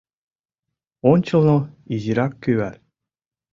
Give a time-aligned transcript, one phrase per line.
[1.11, 1.57] Ончылно
[1.93, 2.75] изирак кӱвар.